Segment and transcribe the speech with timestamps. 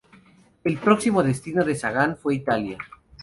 [0.63, 2.79] El próximo destino de Sagan fue Italia.